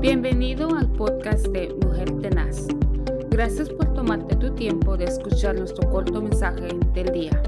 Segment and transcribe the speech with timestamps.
[0.00, 2.68] Bienvenido al podcast de Mujer Tenaz.
[3.28, 7.42] Gracias por tomarte tu tiempo de escuchar nuestro corto mensaje del día.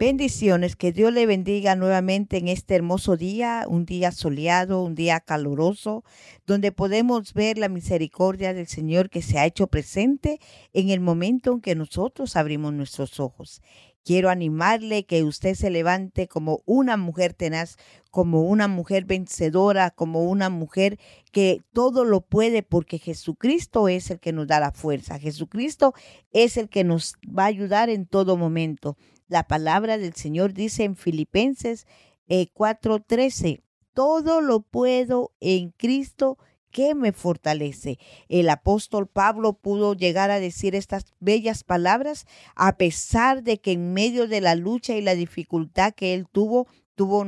[0.00, 5.20] Bendiciones, que Dios le bendiga nuevamente en este hermoso día, un día soleado, un día
[5.20, 6.02] caluroso,
[6.44, 10.40] donde podemos ver la misericordia del Señor que se ha hecho presente
[10.72, 13.62] en el momento en que nosotros abrimos nuestros ojos.
[14.04, 17.78] Quiero animarle que usted se levante como una mujer tenaz,
[18.10, 20.98] como una mujer vencedora, como una mujer
[21.32, 25.18] que todo lo puede porque Jesucristo es el que nos da la fuerza.
[25.18, 25.94] Jesucristo
[26.32, 28.98] es el que nos va a ayudar en todo momento.
[29.26, 31.86] La palabra del Señor dice en Filipenses
[32.28, 33.62] 4:13, eh,
[33.94, 36.36] todo lo puedo en Cristo
[36.74, 38.00] que me fortalece.
[38.28, 43.94] El apóstol Pablo pudo llegar a decir estas bellas palabras a pesar de que en
[43.94, 46.66] medio de la lucha y la dificultad que él tuvo,
[46.96, 47.24] tuvo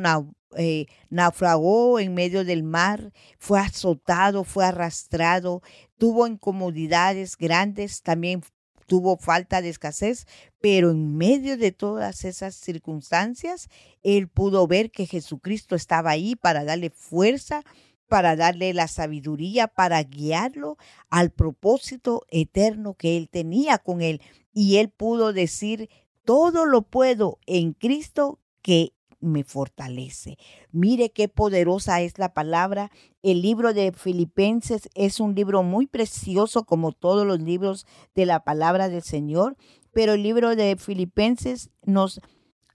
[0.56, 5.62] eh, naufragó en medio del mar, fue azotado, fue arrastrado,
[5.96, 8.42] tuvo incomodidades grandes, también
[8.86, 10.26] tuvo falta de escasez,
[10.60, 13.68] pero en medio de todas esas circunstancias,
[14.02, 17.62] él pudo ver que Jesucristo estaba ahí para darle fuerza,
[18.08, 20.76] para darle la sabiduría, para guiarlo
[21.10, 24.20] al propósito eterno que él tenía con él.
[24.52, 25.88] Y él pudo decir,
[26.24, 30.38] todo lo puedo en Cristo que me fortalece.
[30.72, 32.90] Mire qué poderosa es la palabra.
[33.22, 38.44] El libro de Filipenses es un libro muy precioso como todos los libros de la
[38.44, 39.56] palabra del Señor,
[39.92, 42.20] pero el libro de Filipenses nos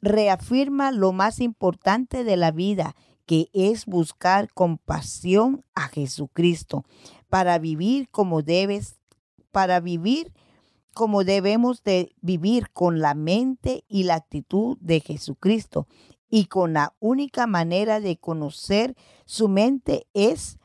[0.01, 2.95] reafirma lo más importante de la vida
[3.25, 6.85] que es buscar con pasión a Jesucristo
[7.29, 8.99] para vivir como debes,
[9.51, 10.33] para vivir
[10.93, 15.87] como debemos de vivir con la mente y la actitud de Jesucristo.
[16.29, 20.59] Y con la única manera de conocer su mente es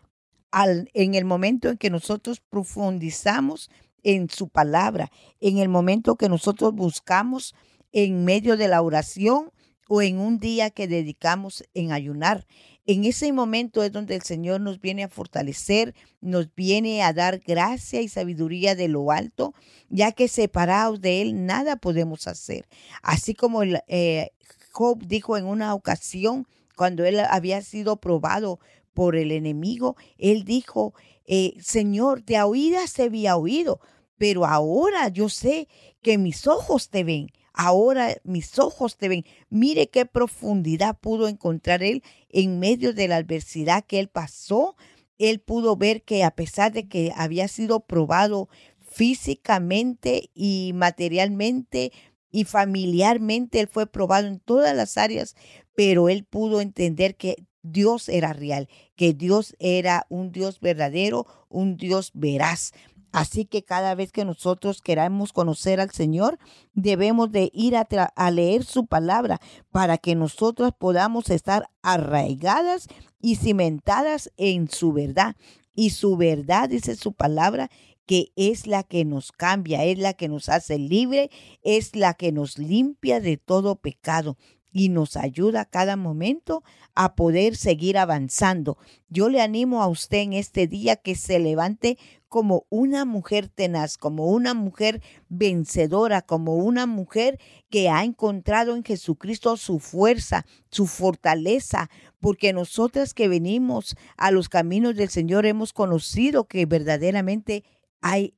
[0.51, 3.71] al, en el momento en que nosotros profundizamos
[4.03, 5.11] en su palabra,
[5.41, 7.55] en el momento que nosotros buscamos
[7.93, 9.51] en medio de la oración
[9.89, 12.47] o en un día que dedicamos en ayunar.
[12.87, 17.41] En ese momento es donde el Señor nos viene a fortalecer, nos viene a dar
[17.41, 19.55] gracia y sabiduría de lo alto,
[19.89, 22.69] ya que separados de Él nada podemos hacer.
[23.03, 24.31] Así como el, eh,
[24.77, 28.61] Job dijo en una ocasión, cuando él había sido probado
[28.93, 30.93] por el enemigo, él dijo,
[31.25, 33.81] eh, Señor, de oídas se había oído,
[34.19, 35.69] pero ahora yo sé
[36.03, 39.25] que mis ojos te ven ahora mis ojos te ven.
[39.51, 44.77] Mire qué profundidad pudo encontrar él en medio de la adversidad que él pasó.
[45.19, 48.49] Él pudo ver que a pesar de que había sido probado
[48.81, 51.91] físicamente y materialmente
[52.31, 55.35] y familiarmente, él fue probado en todas las áreas,
[55.75, 61.77] pero él pudo entender que Dios era real, que Dios era un Dios verdadero, un
[61.77, 62.73] Dios veraz.
[63.17, 66.39] Así que cada vez que nosotros queramos conocer al Señor,
[66.75, 69.41] debemos de ir a, a, leer su palabra
[69.71, 72.89] para que nosotros podamos estar arraigadas
[73.23, 75.35] y cimentadas en su verdad.
[75.75, 77.71] Y su verdad, dice su palabra,
[78.05, 81.31] que es la que nos cambia, es la que nos hace libre,
[81.63, 84.37] es la que nos limpia de todo pecado
[84.77, 86.63] y nos ayuda a cada momento
[86.95, 88.77] a poder seguir avanzando.
[89.09, 91.97] Yo le animo a usted en este día que se levante
[92.29, 97.39] como una mujer tenaz, como una mujer vencedora, como una mujer
[97.71, 104.49] que ha encontrado en Jesucristo su fuerza, su fortaleza, porque nosotras que venimos a los
[104.49, 107.65] caminos del Señor hemos conocido que verdaderamente
[108.01, 108.35] hay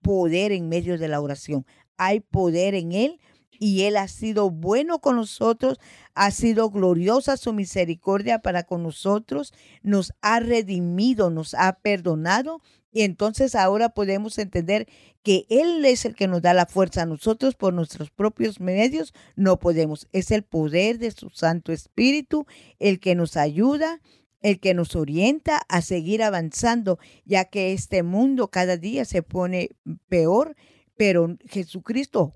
[0.00, 3.20] poder en medio de la oración, hay poder en Él
[3.58, 5.78] y Él ha sido bueno con nosotros,
[6.14, 12.60] ha sido gloriosa su misericordia para con nosotros, nos ha redimido, nos ha perdonado.
[12.92, 14.86] Y entonces ahora podemos entender
[15.24, 17.06] que Él es el que nos da la fuerza.
[17.06, 20.06] Nosotros por nuestros propios medios no podemos.
[20.12, 22.46] Es el poder de su Santo Espíritu
[22.78, 24.00] el que nos ayuda,
[24.42, 29.70] el que nos orienta a seguir avanzando, ya que este mundo cada día se pone
[30.08, 30.54] peor,
[30.96, 32.34] pero Jesucristo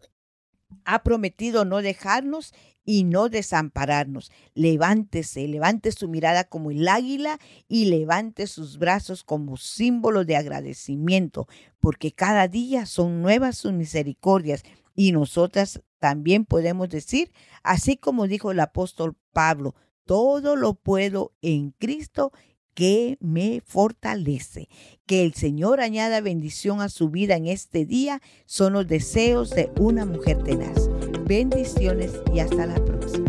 [0.84, 2.52] ha prometido no dejarnos
[2.84, 4.32] y no desampararnos.
[4.54, 7.38] Levántese, levante su mirada como el águila
[7.68, 11.48] y levante sus brazos como símbolo de agradecimiento,
[11.80, 14.62] porque cada día son nuevas sus misericordias
[14.94, 17.30] y nosotras también podemos decir,
[17.62, 19.74] así como dijo el apóstol Pablo,
[20.04, 22.32] todo lo puedo en Cristo
[22.78, 24.68] que me fortalece.
[25.04, 29.72] Que el Señor añada bendición a su vida en este día son los deseos de
[29.80, 30.88] una mujer tenaz.
[31.24, 33.27] Bendiciones y hasta la próxima.